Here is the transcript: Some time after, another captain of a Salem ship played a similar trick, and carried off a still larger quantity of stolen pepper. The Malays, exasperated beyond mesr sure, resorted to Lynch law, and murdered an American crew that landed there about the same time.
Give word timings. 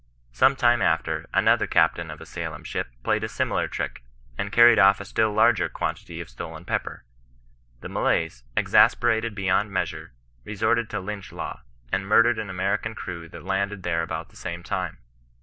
Some 0.31 0.55
time 0.55 0.81
after, 0.81 1.27
another 1.31 1.67
captain 1.67 2.09
of 2.09 2.19
a 2.19 2.25
Salem 2.25 2.63
ship 2.63 2.87
played 3.03 3.23
a 3.23 3.29
similar 3.29 3.67
trick, 3.67 4.01
and 4.35 4.51
carried 4.51 4.79
off 4.79 4.99
a 4.99 5.05
still 5.05 5.31
larger 5.31 5.69
quantity 5.69 6.19
of 6.19 6.27
stolen 6.27 6.65
pepper. 6.65 7.03
The 7.81 7.89
Malays, 7.89 8.43
exasperated 8.57 9.35
beyond 9.35 9.69
mesr 9.69 9.85
sure, 9.87 10.11
resorted 10.43 10.89
to 10.89 10.99
Lynch 10.99 11.31
law, 11.31 11.61
and 11.91 12.07
murdered 12.07 12.39
an 12.39 12.49
American 12.49 12.95
crew 12.95 13.29
that 13.29 13.43
landed 13.45 13.83
there 13.83 14.01
about 14.01 14.29
the 14.29 14.35
same 14.35 14.63
time. 14.63 14.97